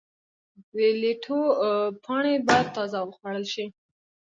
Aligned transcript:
د 0.73 0.75
لیټو 1.01 1.39
پاڼې 2.03 2.33
باید 2.47 2.67
تازه 2.75 2.99
وخوړل 3.07 3.45
شي. 3.53 3.65